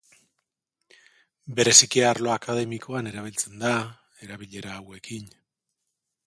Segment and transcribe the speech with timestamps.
[1.59, 3.75] Bereziki arlo akademikoan erabiltzen da,
[4.29, 5.31] erabilera hauekin.